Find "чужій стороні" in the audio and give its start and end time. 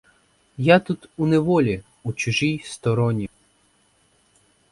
2.13-3.29